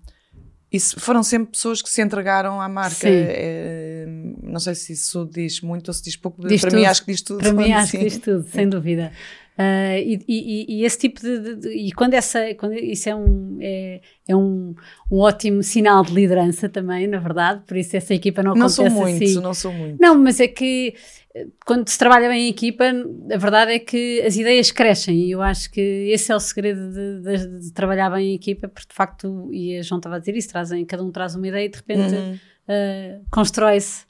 [0.71, 3.08] e foram sempre pessoas que se entregaram à marca.
[3.08, 4.05] Eh,
[4.43, 6.47] não sei se isso diz muito ou se diz pouco.
[6.47, 6.79] Diz para tudo.
[6.79, 7.39] mim, acho que diz tudo.
[7.39, 7.97] Para mim, acho Sim.
[7.97, 9.12] que diz tudo, sem dúvida.
[9.61, 13.13] Ah, e, e- e esse tipo de, de- de- e quando essa quando isso é
[13.15, 14.73] um é, é um,
[15.11, 18.75] um ótimo sinal de liderança também na verdade por isso essa equipa não Não acontece
[18.77, 19.99] sou muito, assim não sou muito.
[19.99, 20.95] Não, mas é que
[21.35, 25.31] eh, quando se trabalha bem em equipa, a verdade é que as ideias crescem e
[25.31, 28.95] eu acho que esse é o segredo de, de- trabalhar bem em equipa, porque de
[28.95, 31.69] facto, e a João estava a dizer isso, trazem, cada um traz uma ideia e
[31.69, 32.39] de repente Uhum.
[32.65, 34.05] eh, constrói-se.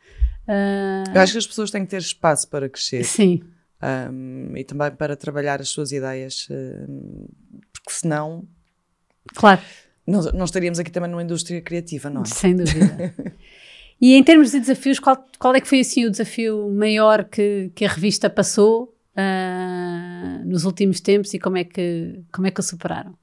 [0.48, 3.04] eh, Eu acho que as pessoas têm que ter espaço para crescer.
[3.04, 3.42] sim,
[3.82, 6.48] ahm, e também para trabalhar as suas ideias.
[6.50, 7.26] ahm,
[7.74, 8.48] porque senão
[9.36, 9.62] claro,
[10.06, 12.26] não, não estaríamos aqui também numa indústria criativa, não é?
[12.26, 13.14] sem dúvida.
[14.02, 17.72] e em termos de desafios, qual, qual é que foi assim o desafio maior que,
[17.76, 22.60] que a revista passou eh, nos últimos tempos e como é que, como é que
[22.60, 23.18] o superaram?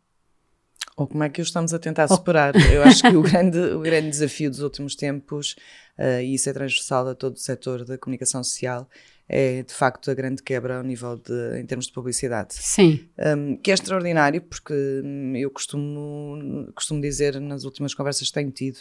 [0.96, 2.54] Ou como é que o estamos a tentar superar?
[2.72, 5.56] Eu acho que o grande, o grande desafio dos últimos tempos,
[5.98, 8.88] eh, e isso é transversal a todo o setor da comunicação social,
[9.28, 12.54] é de facto a grande quebra ao nível de, em termos de publicidade.
[12.54, 14.72] Sim, Um, que é extraordinário, porque
[15.04, 18.78] hum, eu costumo, costumo dizer nas últimas conversas que tenho tido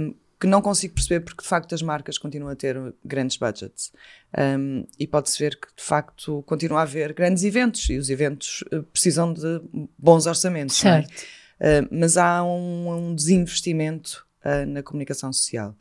[0.00, 3.92] um, que não consigo perceber porque de facto as marcas continuam a ter grandes budgets
[4.38, 8.62] Um, e pode-se ver que de facto continua a haver grandes eventos e os eventos
[8.70, 9.62] eh, precisam de
[9.98, 10.84] bons orçamentos.
[10.84, 11.02] é?
[11.02, 11.22] certo.
[11.58, 15.74] Uh, mas há um, um desinvestimento uh, na comunicação social.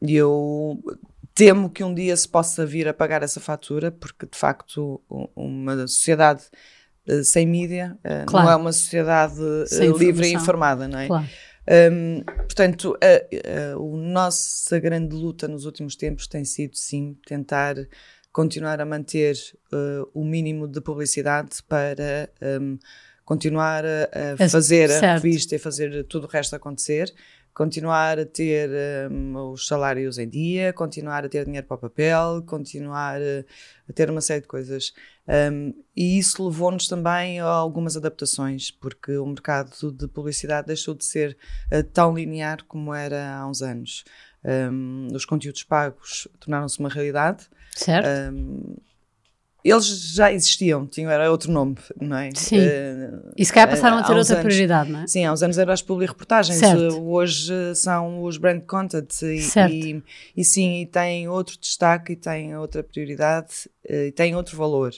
[0.00, 0.82] E eu
[1.34, 5.00] temo que um dia se possa vir a pagar essa fatura, porque de facto
[5.34, 6.42] uma sociedade
[7.08, 8.46] uh, sem mídia uh, Claro.
[8.46, 9.34] não é uma sociedade
[9.66, 11.06] Sem livre e informada, não é?
[11.06, 11.28] Claro.
[11.92, 17.76] Um, portanto, a, a, a nossa grande luta nos últimos tempos tem sido, sim, tentar
[18.32, 19.36] continuar a manter
[19.72, 22.28] uh, o mínimo de publicidade para
[22.60, 22.78] um,
[23.24, 25.22] continuar a, a fazer a certo.
[25.22, 27.12] revista e fazer tudo o resto acontecer,
[27.54, 28.70] continuar a ter
[29.10, 33.44] um, os salários em dia, continuar a ter dinheiro para o papel, continuar a,
[33.88, 34.92] a ter uma série de coisas.
[35.28, 41.04] Um, e isso levou-nos também a algumas adaptações, porque o mercado de publicidade deixou de
[41.04, 41.36] ser
[41.72, 44.04] uh, tão linear como era há uns anos.
[44.44, 47.46] Um, os conteúdos pagos tornaram-se uma realidade.
[47.74, 48.34] Certo?
[48.34, 48.76] Um,
[49.64, 52.30] eles já existiam, tinham, era outro nome, não é?
[52.34, 52.58] Sim.
[52.58, 55.06] Uh, e se calhar passaram a ter outra anos- prioridade, não é?
[55.06, 59.72] Sim, há uns anos eram as publi-reportagens, uh, hoje são os brand content e, Certo.
[59.72, 60.02] e,
[60.36, 64.92] e sim, e têm outro destaque e têm outra prioridade e têm outro valor.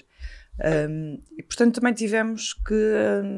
[0.88, 2.92] Um, e portanto também tivemos que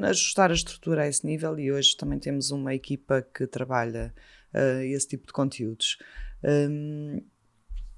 [0.06, 4.12] ajustar a estrutura a esse nível e hoje também temos uma equipa que trabalha
[4.54, 5.96] uh, esse tipo de conteúdos.
[6.44, 7.22] Um,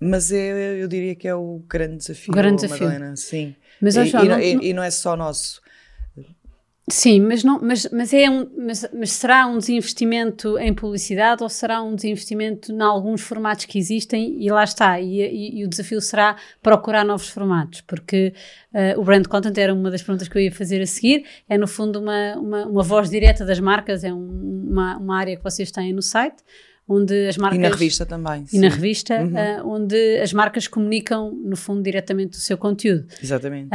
[0.01, 2.87] mas é, eu diria que é o grande desafio, O grande desafio.
[2.87, 3.55] Madalena, sim.
[3.81, 5.61] Mas, E- e, não- e- e não é só nosso.
[6.91, 11.49] Sim, mas, não, mas, mas, é um, mas, mas será um desinvestimento em publicidade ou
[11.51, 15.69] será um desinvestimento em alguns formatos que existem e lá está, e, e, e o
[15.69, 18.33] desafio será procurar novos formatos, porque
[18.73, 21.59] uh, o brand content era uma das perguntas que eu ia fazer a seguir, é
[21.59, 25.45] no fundo uma, uma, uma voz direta das marcas, é um, uma, uma área que
[25.45, 26.43] vocês têm no site,
[26.89, 27.59] onde as marcas...
[27.59, 28.45] E na revista também.
[28.45, 28.61] E sim.
[28.61, 29.33] na revista, uhum.
[29.33, 33.07] uh, onde as marcas comunicam, no fundo, diretamente o seu conteúdo.
[33.23, 33.69] Exatamente.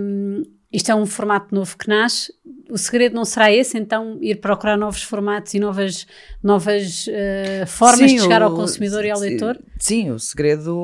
[0.00, 2.32] Um, isto é um formato novo que nasce.
[2.70, 6.06] O segredo não será esse, então, ir procurar novos formatos e novas,
[6.42, 9.60] novas uh, formas sim, de chegar o, ao consumidor e ao leitor?
[9.78, 10.74] Sim, o segredo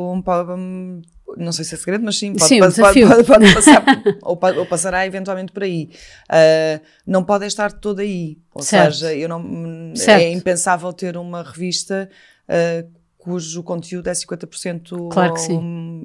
[1.36, 3.84] não sei se é segredo, mas sim, pode, sim, pode, pode, pode, pode passar,
[4.22, 5.90] ou, ou, passará eventualmente por aí.
[6.30, 8.38] Uh, não pode estar todo aí.
[8.54, 8.94] Ou certo.
[8.94, 10.22] seja, eu não, certo.
[10.22, 12.08] é impensável ter uma revista
[12.48, 15.34] uh, cujo conteúdo é 50% claro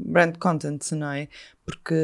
[0.06, 1.28] brand content, não é?
[1.66, 1.96] Porque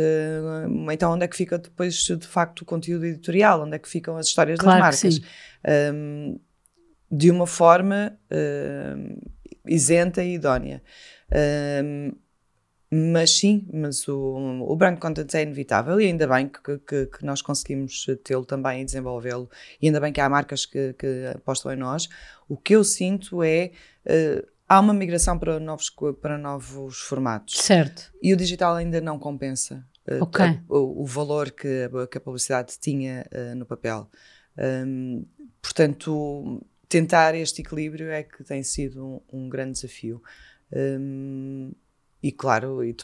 [0.91, 3.62] então onde é que fica depois de facto o conteúdo editorial?
[3.62, 5.21] Onde é que ficam as histórias claro das marcas?
[5.93, 6.39] Um,
[7.12, 9.17] de uma forma um,
[9.67, 10.81] isenta e idónea.
[11.84, 12.13] Um,
[12.93, 17.25] mas sim, mas o, o brand content é inevitável e ainda bem que, que, que
[17.25, 19.49] nós conseguimos tê-lo também e desenvolvê-lo
[19.82, 22.10] e ainda bem que há marcas que, que apostam em nós.
[22.49, 23.71] O que eu sinto é
[24.06, 25.89] uh, há uma migração para novos,
[26.21, 27.60] para novos formatos.
[27.60, 28.12] Certo.
[28.21, 30.47] E o digital ainda não compensa uh, okay.
[30.47, 34.10] a, o, o, valor que a, que a publicidade tinha uh, no papel.
[34.58, 35.25] Um,
[35.62, 40.21] portanto, tentar este equilíbrio é que tem sido um, um grande desafio.
[40.73, 41.71] Um,
[42.23, 42.95] e claro, e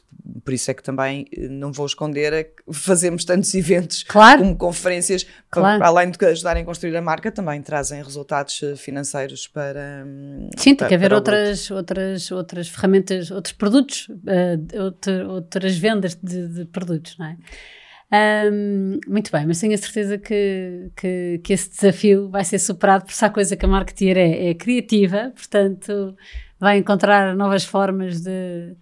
[0.43, 4.39] por isso é que também eh, não vou esconder é que fazemos tantos eventos claro.
[4.39, 5.80] como conferências, claro.
[5.80, 10.03] para, além de ajudarem a construir a marca, também trazem resultados eh, financeiros para.
[10.06, 15.77] Hum, Sim, para, tem que haver outras, outras, outras ferramentas, outros produtos, uh, outra, outras
[15.77, 17.38] vendas de, de, produtos, não é?
[18.10, 23.03] Um, muito bem, mas tenho a certeza que, que, que, esse desafio vai ser superado,
[23.03, 26.15] porque se há coisa que a marketeer é, é criativa, portanto
[26.58, 28.75] vai encontrar novas formas de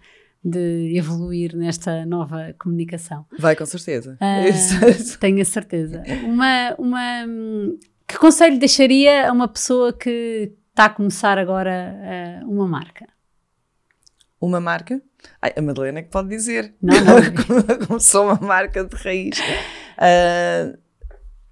[0.45, 3.25] de evoluir nesta nova comunicação.
[3.39, 4.17] Vai, com certeza.
[4.25, 6.03] Uh, tenho a certeza.
[6.23, 7.25] Uma, uma,
[8.07, 11.95] que conselho deixaria a uma pessoa que está a começar agora
[12.43, 13.07] uh, uma marca?
[14.39, 15.01] Uma marca?
[15.41, 16.75] Ai, a Madalena é que pode dizer.
[16.81, 17.15] Não, não.
[17.87, 19.39] Começou uma marca de raiz.
[19.39, 20.77] Uh,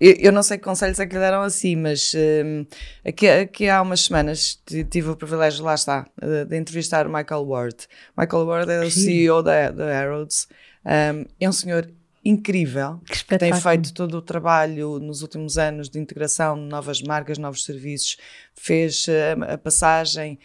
[0.03, 2.65] eu, eu, não sei que conselhos é que lhe deram assim, mas um,
[3.07, 7.47] aqui, aqui, há umas semanas tive o privilégio, lá está, de, de entrevistar o Michael
[7.47, 7.87] Ward.
[8.17, 10.47] Michael Ward é o CEO da, da Harrods.
[10.85, 11.89] Um, é um senhor
[12.25, 17.01] incrível que, que, tem feito todo o trabalho nos últimos anos de integração de novas
[17.01, 18.17] marcas, novos serviços,
[18.53, 20.37] fez uh, a passagem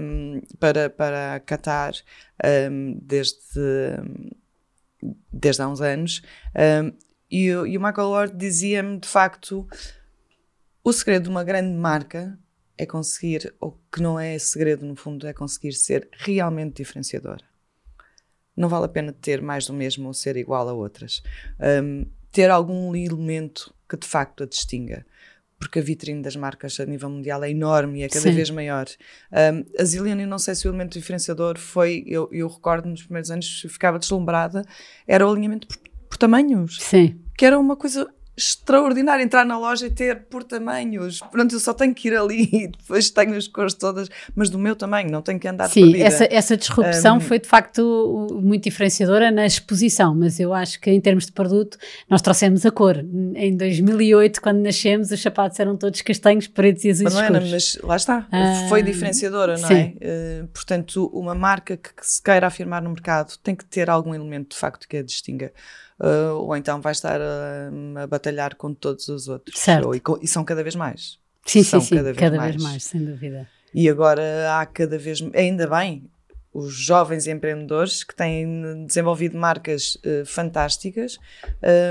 [0.00, 1.92] um, para, para Qatar
[2.70, 3.38] um, desde,
[5.30, 6.22] desde há uns anos
[6.54, 9.66] um, e, e o Michael Ward dizia-me, de facto,
[10.82, 12.38] o segredo de uma grande marca
[12.76, 17.44] é conseguir, ou que não é segredo no fundo, é conseguir ser realmente diferenciadora.
[18.56, 21.22] Não vale a pena ter mais do mesmo ou ser igual a outras.
[21.82, 25.06] Um, ter algum elemento que de facto a distinga.
[25.58, 28.34] Porque a vitrine das marcas a nível mundial é enorme e é cada Sim.
[28.34, 28.86] vez maior.
[29.32, 33.30] Um, a Zillion, não sei se o elemento diferenciador foi, eu, eu recordo nos primeiros
[33.30, 34.62] anos, ficava deslumbrada,
[35.06, 35.78] era o alinhamento por,
[36.14, 36.78] por tamanhos.
[36.80, 41.20] Sim que era uma coisa extraordinária entrar na loja e ter por tamanhos.
[41.30, 44.58] Pronto, eu só tenho que ir ali e depois tenho as cores todas, mas do
[44.58, 46.04] meu tamanho, não tenho que andar Sim, perdida.
[46.04, 50.90] essa, essa disrupção um, foi de facto muito diferenciadora na exposição, mas eu acho que
[50.90, 51.78] em termos de produto
[52.10, 52.96] nós trouxemos a cor.
[53.36, 57.94] Em 2008, quando nascemos, os sapatos eram todos castanhos, pretos e azuis mas, mas lá
[57.94, 59.68] está, ah, foi diferenciadora, não é?
[59.68, 59.96] sim.
[60.00, 60.42] é?
[60.42, 64.12] Uh, portanto, uma marca que, que se queira afirmar no mercado tem que ter algum
[64.12, 65.52] elemento de facto que a distinga
[66.00, 69.58] uh, ou então vai estar a, a, batalhar com todos os outros.
[69.58, 69.86] Certo.
[69.86, 71.18] Ou, e, e, são cada vez mais.
[71.44, 72.54] Sim, são sim, sim, cada, vez, cada mais.
[72.54, 73.48] vez mais, sem dúvida.
[73.72, 76.08] E agora há cada vez, ainda bem,
[76.52, 81.18] os jovens empreendedores que têm desenvolvido marcas uh, fantásticas,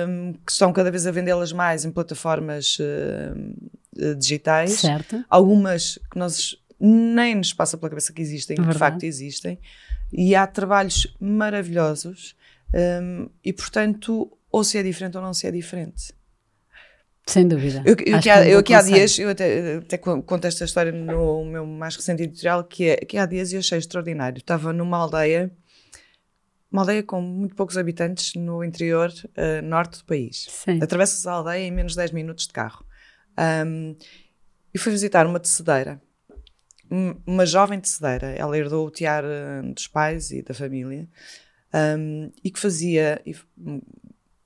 [0.08, 4.72] um, que estão cada vez a vendê-las mais em plataformas uh, digitais.
[4.80, 5.24] Certo.
[5.30, 9.60] Algumas que nós nem nos passa pela cabeça que existem, é de facto existem.
[10.12, 12.36] E há trabalhos maravilhosos
[12.74, 16.14] um, e portanto, ou se é diferente ou não se é diferente.
[17.26, 17.82] Sem dúvida.
[17.86, 21.66] Eu, eu, que há, eu há dias, eu até, até conto esta história no meu
[21.66, 24.40] mais recente editorial, que é que há dias eu achei extraordinário.
[24.40, 25.50] Estava numa aldeia,
[26.70, 30.48] uma aldeia com muito poucos habitantes no interior uh, norte do país.
[30.82, 32.86] Atravessas a aldeia em menos de 10 minutos de carro.
[33.66, 33.96] Um,
[34.74, 36.02] e fui visitar uma tecedeira,
[37.26, 38.32] uma jovem tecedeira.
[38.32, 41.08] Ela herdou o tiar uh, dos pais e da família
[41.74, 43.22] um, e que fazia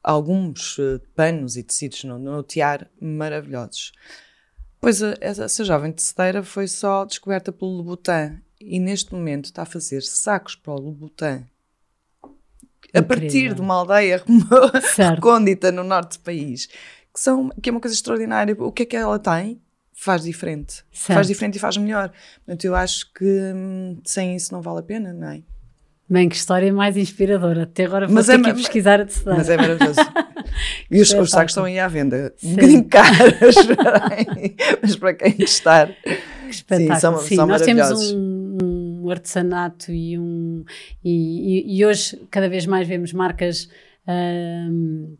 [0.03, 3.91] alguns uh, panos e tecidos no, no tiar maravilhosos.
[4.79, 9.65] Pois a, essa jovem tecedeira foi só descoberta pelo Louboutin e neste momento está a
[9.65, 11.45] fazer sacos para o Louboutin
[12.93, 14.23] a partir de uma aldeia
[14.97, 18.55] recôndita no norte do país, que, são, que é uma coisa extraordinária.
[18.57, 19.61] O que é que ela tem?
[19.93, 20.85] Faz diferente.
[20.91, 21.15] Certo.
[21.15, 22.11] Faz diferente e faz melhor.
[22.45, 25.41] Portanto, eu acho que hum, sem isso não vale a pena, não é?
[26.09, 27.63] Bem, que história mais inspiradora.
[27.63, 29.39] Até agora vou mas ter é, que pesquisar a tecelagem.
[29.39, 29.99] Mas é maravilhoso.
[30.89, 32.33] e os, os sacos estão aí à venda.
[32.41, 33.55] Bocadinho caros,
[34.81, 35.89] mas para quem gostar.
[36.01, 36.95] Que espetáculo.
[36.95, 40.63] Sim, são, Sim, são nós temos um, um, artesanato e um...
[41.03, 43.69] E, e, e, hoje cada vez mais vemos marcas...
[44.07, 45.17] Um,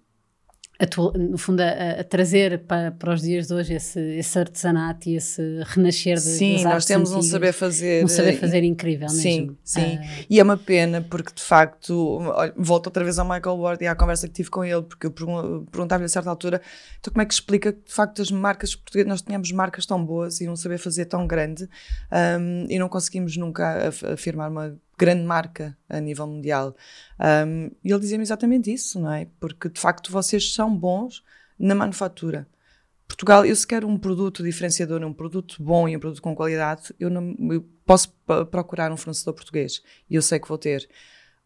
[1.16, 5.16] no fundo, a, a, trazer para, para os dias de hoje esse, esse artesanato e
[5.16, 8.06] esse renascer de Sim, nós temos um saber fazer.
[8.06, 9.58] Um saber fazer incrível sim, mesmo.
[9.64, 13.58] Sim, uh, e é uma pena porque de facto, olha, volto outra vez ao Michael
[13.58, 16.62] Ward e à conversa que tive com ele, porque eu perguntava-lhe a certa altura,
[17.00, 20.04] então como é que explica que de facto as marcas portuguesas, nós tínhamos marcas tão
[20.04, 21.68] boas e um saber fazer tão grande
[22.40, 26.76] um, e não conseguimos nunca afirmar uma grande marca a nível mundial.
[27.20, 29.28] Um, e ele dizia-me exatamente isso, não é?
[29.40, 31.24] Porque de facto vocês são bons
[31.58, 32.48] na manufatura.
[33.08, 36.94] Portugal, eu se quero um produto diferenciador, um produto bom e um produto com qualidade,
[37.00, 38.14] eu, não, eu posso
[38.52, 40.88] procurar um fornecedor português e eu sei que vou ter.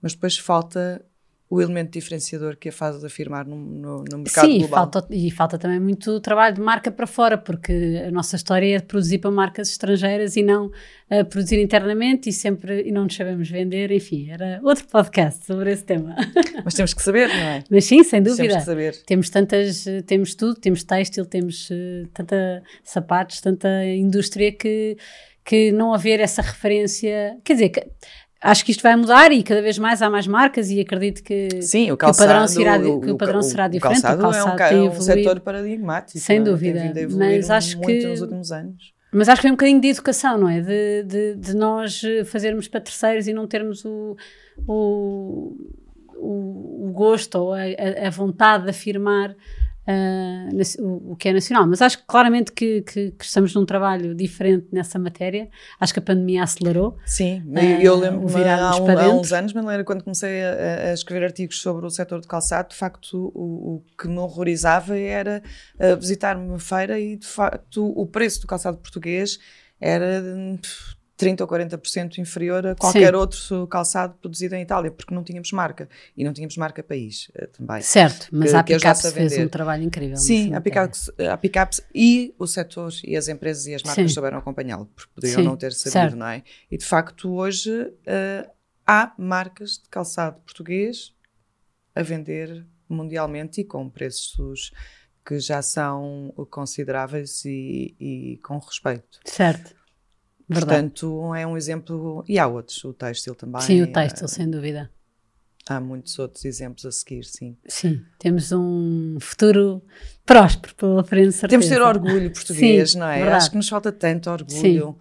[0.01, 1.05] Mas depois falta
[1.51, 4.89] o elemento diferenciador que a faz afirmar no, no, no mercado Sim, global.
[4.89, 8.79] Falta, e falta também muito trabalho de marca para fora, porque a nossa história é
[8.79, 13.49] produzir para marcas estrangeiras e não uh, produzir internamente e sempre e não nos sabemos
[13.49, 16.15] vender, enfim, era outro podcast sobre esse tema.
[16.63, 17.63] Mas temos que saber, não é?
[17.69, 18.43] Mas sim, sem dúvida.
[18.47, 18.95] Temos que saber.
[19.05, 24.95] Temos tantas, temos tudo, temos têxtil, temos uh, tanta sapatos, tanta indústria que
[25.43, 27.87] que não haver essa referência, quer dizer, que,
[28.41, 31.62] acho que isto vai mudar e cada vez mais há mais marcas e acredito que,
[31.62, 33.99] Sim, o, calçado, que o padrão será, que o padrão o, será diferente.
[33.99, 36.19] O calçado, o calçado é um, é um setor paradigmático.
[36.19, 36.41] Sem é?
[36.41, 36.93] dúvida.
[37.15, 38.93] mas acho que nos últimos anos.
[39.13, 40.62] Mas acho que é um bocadinho de educação, não é?
[40.62, 44.15] De, de, de nós fazermos para terceiros e não termos o,
[44.65, 45.54] o,
[46.15, 47.60] o, gosto ou a,
[48.06, 49.36] a vontade de afirmar
[49.87, 51.67] uh, o, o, que é nacional.
[51.67, 55.49] Mas acho claramente que, que, que, estamos num trabalho diferente nessa matéria.
[55.79, 56.97] Acho que a pandemia acelerou.
[57.05, 61.25] Sim, uh, eu lembro-me há, um, há, uns anos, Manuela, quando comecei a, a, escrever
[61.25, 65.41] artigos sobre o setor de calçado, de facto o, o que me horrorizava era
[65.75, 69.39] uh, visitar uma feira e de facto o preço do calçado português
[69.79, 70.21] era
[71.21, 73.15] 30 ou 40% inferior a qualquer Sim.
[73.15, 75.88] outro calçado produzido em Itália, porque não tínhamos marca.
[76.17, 77.81] E não tínhamos marca país uh, também.
[77.81, 80.17] Certo, mas que, a Picaps fez um trabalho incrível.
[80.17, 84.13] Sim, a Picaps, a Picaps e o setor e as empresas e as marcas Sim.
[84.13, 86.15] souberam acompanhá-lo, porque poderiam Sim, não ter sabido, certo.
[86.15, 86.43] não é?
[86.71, 88.49] E de facto hoje uh,
[88.86, 91.13] há marcas de calçado português
[91.93, 94.71] a vender mundialmente e com preços
[95.23, 99.19] que já são consideráveis e, e com respeito.
[99.23, 99.80] Certo.
[100.49, 100.89] Verdade.
[100.89, 102.23] Portanto, é um exemplo.
[102.27, 103.62] E há outros, o têxtil também.
[103.62, 104.89] Sim, o têxtil, sem dúvida.
[105.67, 107.56] Há muitos outros exemplos a seguir, sim.
[107.67, 109.82] Sim, temos um futuro
[110.25, 111.49] próspero pela frente, certeza.
[111.49, 113.17] Temos de ter orgulho português, sim, não é?
[113.17, 113.38] Verdade.
[113.38, 114.60] Acho que nos falta tanto orgulho.
[114.60, 114.95] Sim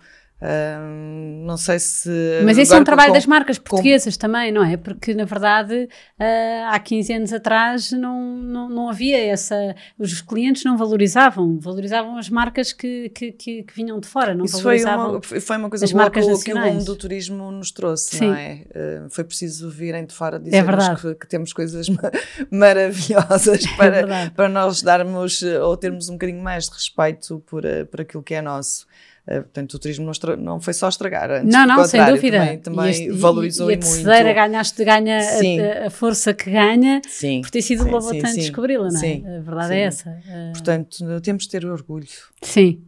[1.45, 2.11] não sei se.
[2.45, 4.21] Mas esse é um trabalho com, das marcas portuguesas com...
[4.21, 4.77] também, não é?
[4.77, 9.75] Porque, na verdade, uh, há 15 anos atrás não, não, não havia essa.
[9.99, 14.47] Os clientes não valorizavam, valorizavam as marcas que, que, que, que vinham de fora, não
[14.47, 15.21] Isso valorizavam.
[15.23, 17.71] Foi uma, foi uma coisa as boa marcas que, que o mundo do turismo nos
[17.71, 18.29] trouxe, Sim.
[18.29, 18.65] não é?
[18.71, 21.87] Uh, foi preciso virem de fora dizer é que, que, temos coisas
[22.51, 27.63] maravilhosas é para, é para nós darmos ou termos um bocadinho mais de respeito por,
[27.91, 28.87] por aquilo que é nosso.
[29.31, 32.39] Uh, portanto, o turismo não, não, foi só estragar, antes, não, não, sem dúvida.
[32.39, 37.01] Também, também este, valorizou e, e, a terceira ganhaste, ganha a, a, força que ganha
[37.07, 39.01] sim, por ter sido sim, o tanto descobri-la, não é?
[39.01, 40.11] Sim, a verdade é essa.
[40.11, 42.09] Uh, portanto, temos de ter orgulho.
[42.43, 42.83] Sim.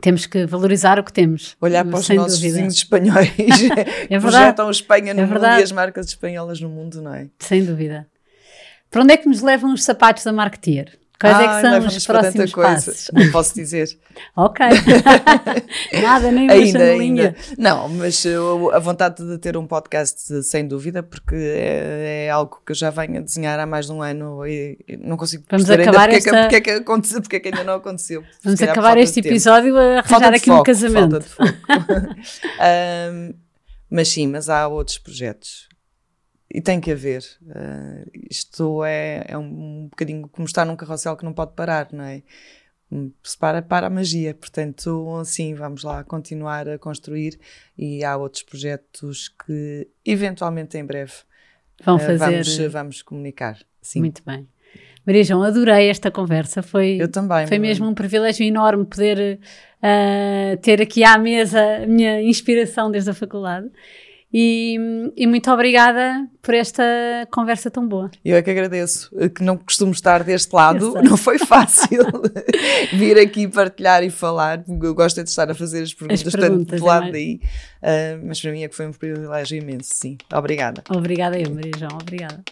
[0.00, 1.56] Temos que valorizar o que temos.
[1.60, 2.54] Olhar para os nossos dúvida.
[2.54, 7.02] vizinhos espanhóis é verdade, projetam Espanha no é mundo e as marcas espanholas no mundo,
[7.02, 7.28] não é?
[7.38, 8.06] Sem dúvida.
[8.90, 10.98] Para onde é que nos levam os sapatos da Marketeer?
[11.18, 13.10] Quais ah, é que são os próximos passos?
[13.12, 13.88] Não posso dizer.
[14.36, 14.66] ok.
[16.02, 17.36] Nada, nem ainda, ainda.
[17.56, 22.60] Não, mas eu, a vontade de ter um podcast, sem dúvida, porque é, é, algo
[22.64, 25.70] que eu já venho a desenhar há mais de um ano e não consigo Vamos
[25.70, 26.30] acabar ainda esta...
[26.30, 28.22] porque, é que, porque, é que aconteceu, porque é que ainda não aconteceu.
[28.44, 31.20] Vamos acabar este episódio a arranjar aqui foco, um casamento.
[31.22, 32.20] Falta de foco.
[33.10, 33.34] um,
[33.90, 35.66] mas sim, mas há outros projetos
[36.56, 37.22] e tem que haver.
[37.42, 42.02] Uh, isto é, é um, bocadinho como estar num carrossel que não pode parar, não
[42.02, 42.22] é?
[43.22, 44.32] Se para, para a magia.
[44.34, 47.38] Portanto, sim, vamos lá continuar a construir
[47.76, 51.12] e há outros projetos que, eventualmente, em breve,
[51.84, 52.16] Vão fazer.
[52.16, 53.58] Vamos, vamos comunicar.
[53.82, 54.00] Sim.
[54.00, 54.48] Muito bem.
[55.06, 56.62] Maria João, adorei esta conversa.
[56.62, 57.46] Foi, Eu também.
[57.46, 59.38] foi mesmo um privilégio enorme poder
[59.78, 63.70] uh, ter aqui à mesa a minha inspiração desde a faculdade.
[64.32, 64.76] E,
[65.16, 66.82] e, muito obrigada por esta
[67.30, 68.10] conversa tão boa.
[68.24, 72.02] Eu é que agradeço, que não costumo estar deste lado, não foi fácil
[72.92, 74.64] vir aqui partilhar e falar.
[74.82, 77.40] Eu gosto de estar a fazer as perguntas, as perguntas tanto do lado é daí,
[77.82, 80.18] uh, mas para mim é que foi um privilégio imenso, sim.
[80.32, 80.82] Obrigada.
[80.90, 82.42] Obrigada eu, Maria João, obrigada.